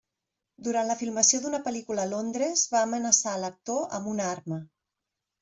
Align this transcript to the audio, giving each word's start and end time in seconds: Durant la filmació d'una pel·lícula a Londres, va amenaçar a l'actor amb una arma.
Durant 0.67 0.87
la 0.91 0.95
filmació 1.01 1.41
d'una 1.43 1.59
pel·lícula 1.67 2.07
a 2.09 2.11
Londres, 2.13 2.65
va 2.73 2.81
amenaçar 2.87 3.35
a 3.35 3.43
l'actor 3.45 3.87
amb 4.01 4.11
una 4.15 4.27
arma. 4.33 4.61